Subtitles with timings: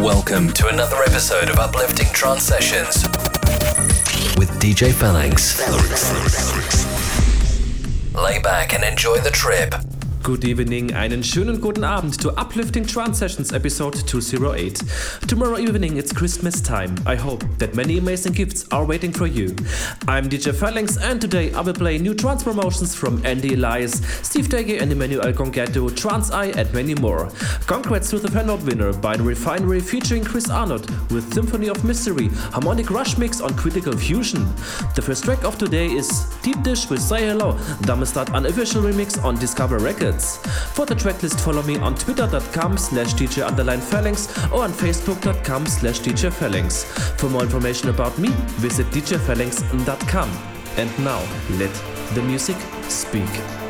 [0.00, 3.02] Welcome to another episode of Uplifting Trance Sessions
[4.38, 5.60] with DJ Phalanx.
[8.14, 9.74] Lay back and enjoy the trip.
[10.22, 14.82] Good evening, einen schönen guten Abend to Uplifting Trance Sessions episode 208.
[15.26, 16.94] Tomorrow evening it's Christmas time.
[17.06, 19.56] I hope that many amazing gifts are waiting for you.
[20.06, 24.48] I'm DJ Phalanx and today I will play new trance promotions from Andy Elliass, Steve
[24.48, 27.30] Dekay and Emanuele Congeddu, Trance Eye and many more.
[27.66, 32.90] Congrats to the Fanout winner Binary Finary featuring Chris Arnott with Symphony of Mystery, Harmonic
[32.90, 34.44] Rush mix on Critical Fusion.
[34.94, 39.22] The first track of today is Deep Dish with Say Hello, Thomas Datt unofficial remix
[39.24, 40.09] on Discover Records.
[40.74, 43.80] For the tracklist, follow me on twitter.com slash DJ underline
[44.52, 46.84] or on facebook.com slash DJ.
[47.18, 48.28] For more information about me,
[48.58, 50.30] visit djphalanx.com.
[50.76, 51.20] And now,
[51.58, 51.72] let
[52.14, 52.56] the music
[52.88, 53.69] speak.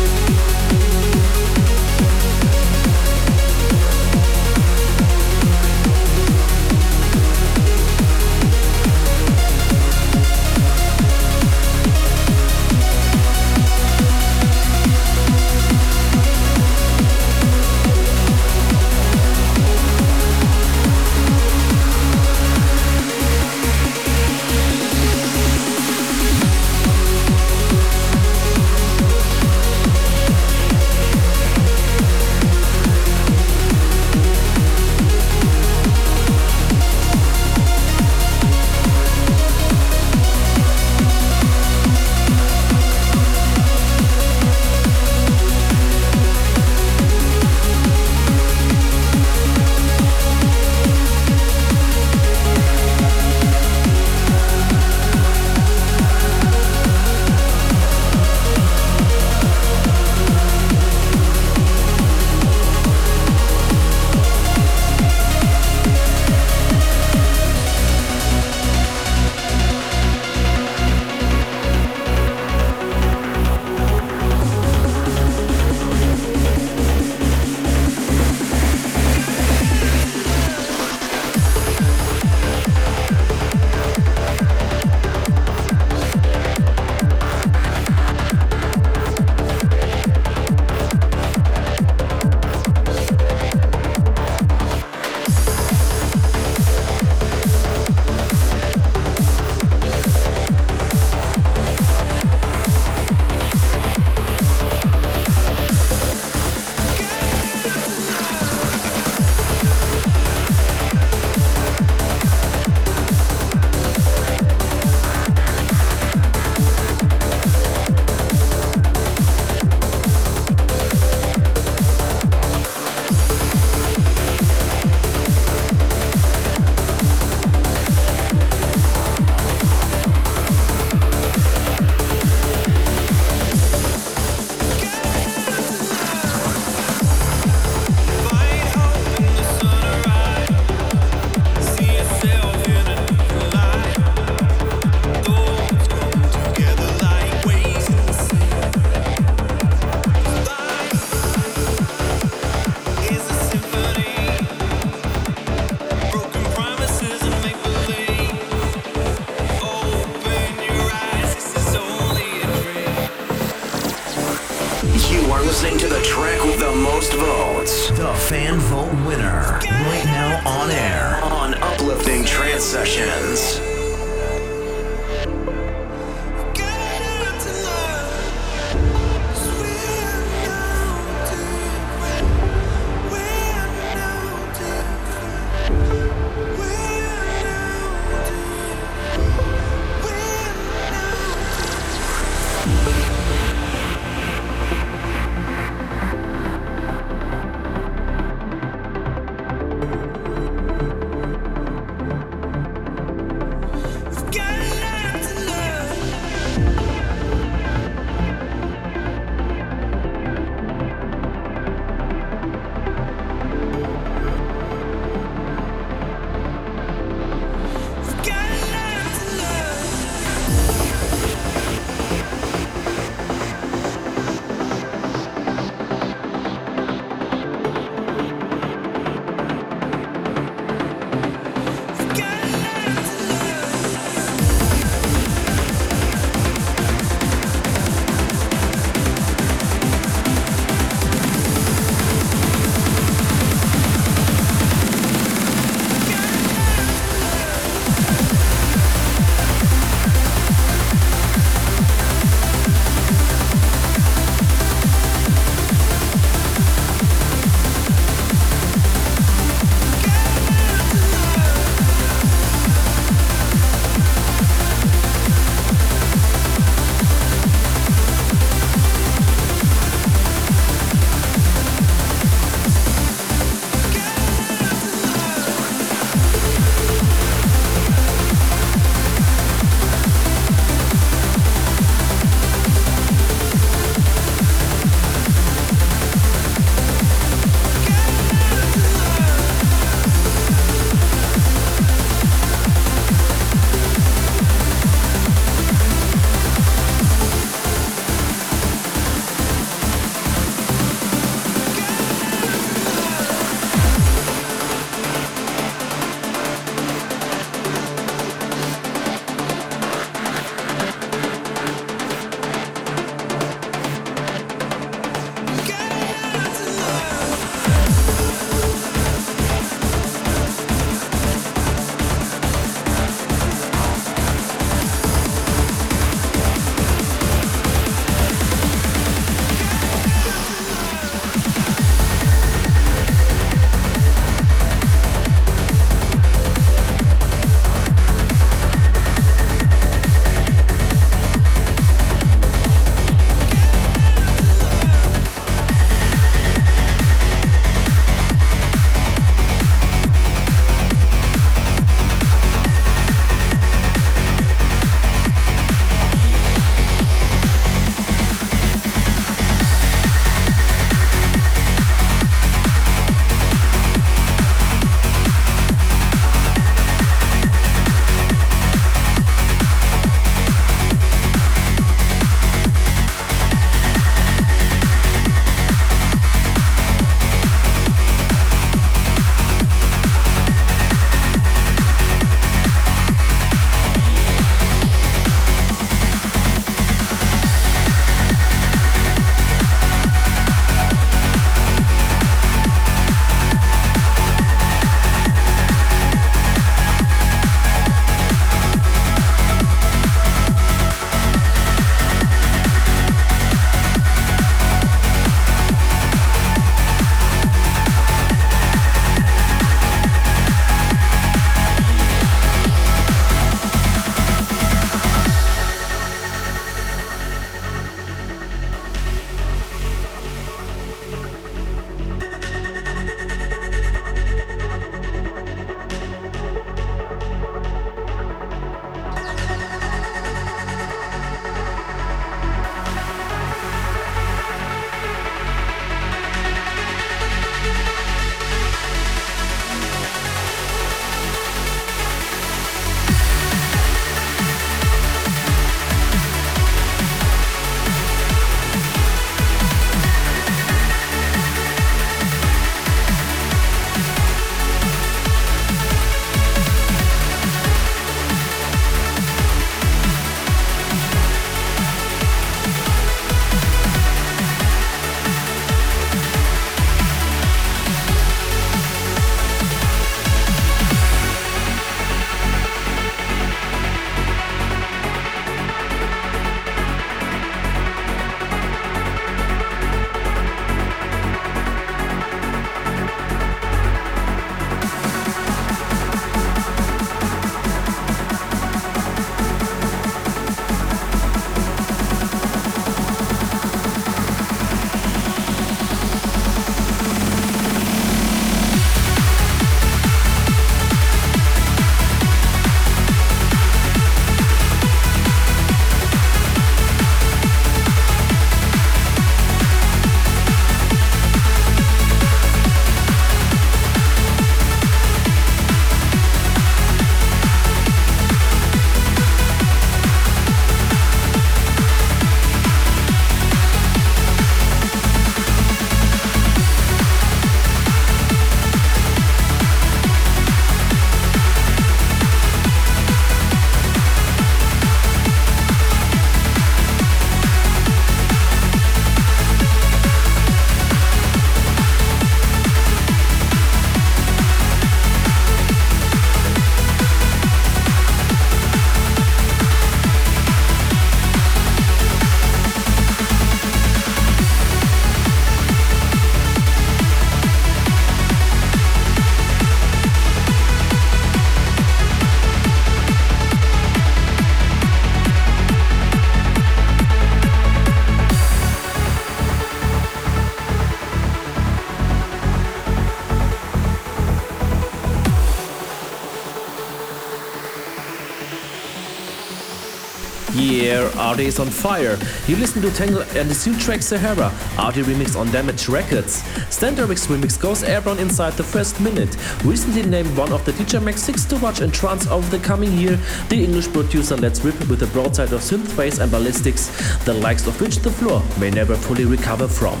[581.36, 582.18] A.R.D.I is on fire.
[582.46, 586.42] You listen to Tangle and his new track Sahara, A.R.D.I remix on Damage Records.
[586.70, 589.36] Standerwick remix goes airborne inside the first minute.
[589.62, 592.92] Recently named one of the DJ Mag 6 to watch in trance over the coming
[592.92, 593.18] year,
[593.50, 596.88] the English producer Let's Rip with a broadside of synth bass and ballistics,
[597.24, 600.00] the likes of which the floor may never fully recover from.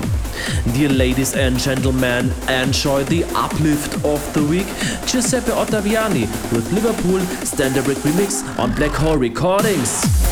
[0.72, 4.66] Dear ladies and gentlemen, enjoy the uplift of the week.
[5.06, 6.22] Giuseppe Ottaviani
[6.52, 10.25] with Liverpool Standerwick remix on Black Hole Recordings.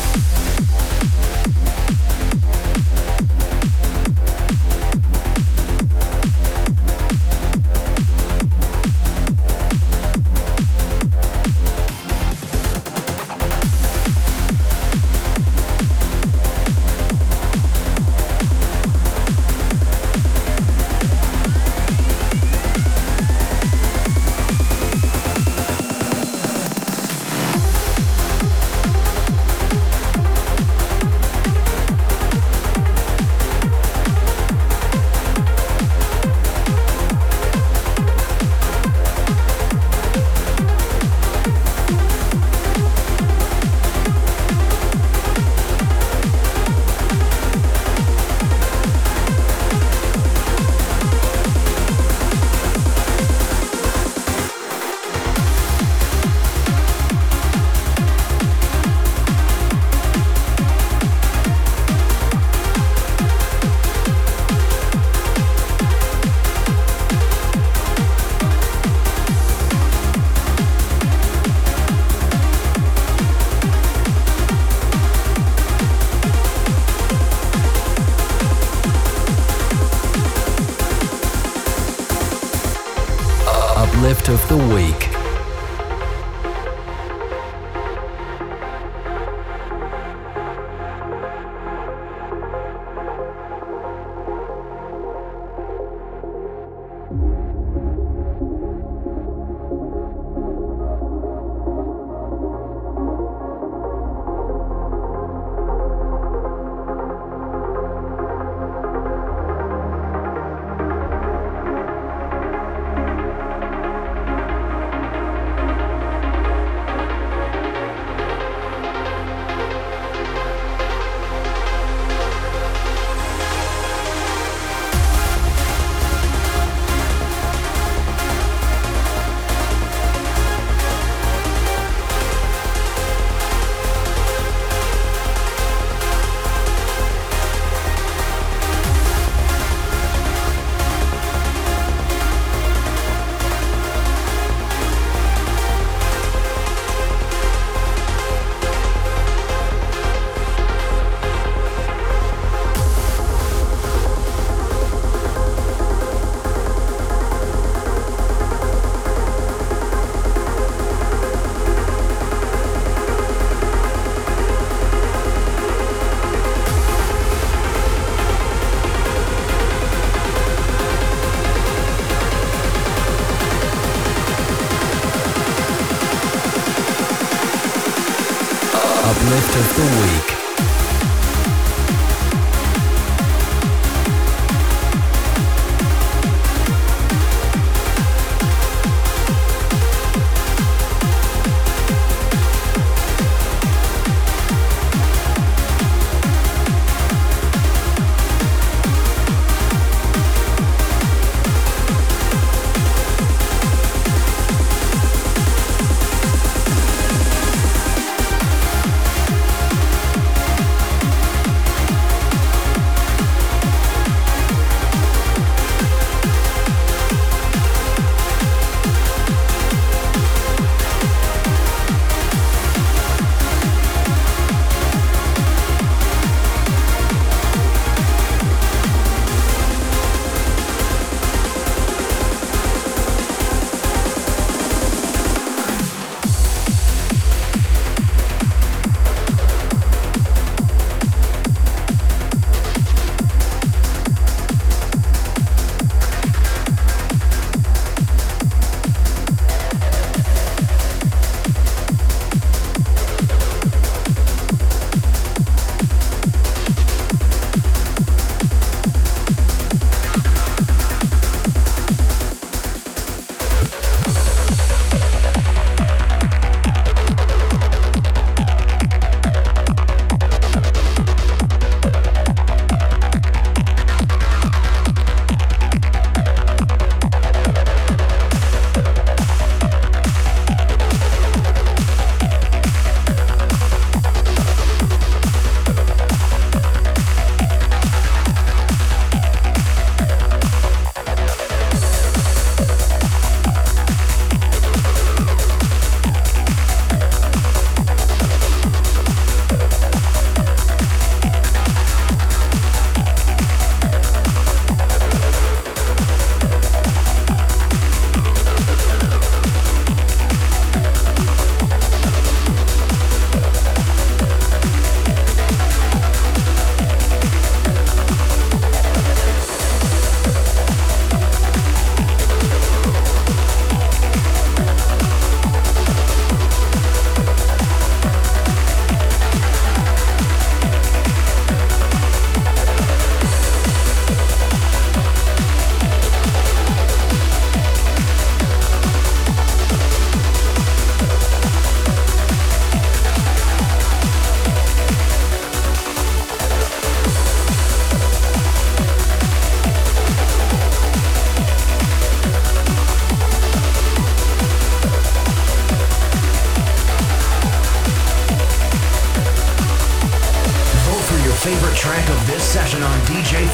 [363.37, 363.49] On